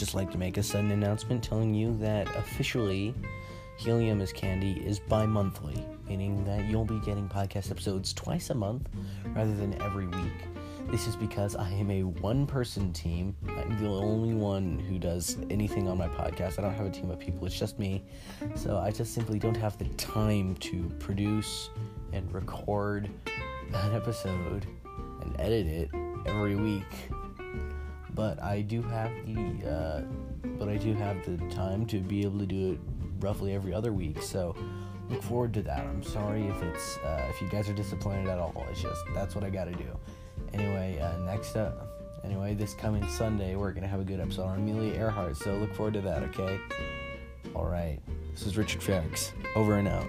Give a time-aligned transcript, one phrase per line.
[0.00, 3.14] just like to make a sudden announcement telling you that officially
[3.76, 8.54] Helium is Candy is bi monthly, meaning that you'll be getting podcast episodes twice a
[8.54, 8.88] month
[9.34, 10.32] rather than every week.
[10.90, 13.36] This is because I am a one person team.
[13.46, 16.58] I'm the only one who does anything on my podcast.
[16.58, 18.02] I don't have a team of people, it's just me.
[18.54, 21.68] So I just simply don't have the time to produce
[22.14, 23.10] and record
[23.74, 24.66] an episode
[25.20, 25.90] and edit it
[26.26, 27.10] every week.
[28.20, 30.00] But I do have the uh,
[30.58, 32.78] but I do have the time to be able to do it
[33.18, 34.20] roughly every other week.
[34.20, 34.54] So
[35.08, 35.86] look forward to that.
[35.86, 38.52] I'm sorry if it's uh, if you guys are disappointed at all.
[38.70, 39.98] It's just that's what I got to do.
[40.52, 41.88] Anyway, uh, next up.
[42.22, 45.38] Anyway, this coming Sunday we're gonna have a good episode on Amelia Earhart.
[45.38, 46.22] So look forward to that.
[46.24, 46.60] Okay.
[47.54, 48.00] All right.
[48.32, 49.32] This is Richard Fax.
[49.56, 50.06] Over and out.